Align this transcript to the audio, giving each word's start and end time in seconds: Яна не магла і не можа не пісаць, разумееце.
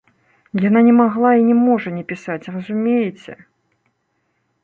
Яна 0.67 0.79
не 0.87 0.93
магла 1.01 1.31
і 1.41 1.43
не 1.49 1.57
можа 1.67 1.89
не 1.99 2.01
пісаць, 2.11 2.49
разумееце. 2.55 3.33